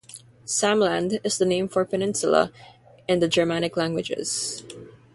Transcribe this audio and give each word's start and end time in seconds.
"Samland" 0.47 1.19
is 1.23 1.37
the 1.37 1.45
name 1.45 1.67
for 1.67 1.85
peninsula 1.85 2.51
in 3.07 3.19
the 3.19 3.27
Germanic 3.27 3.77
languages. 3.77 4.63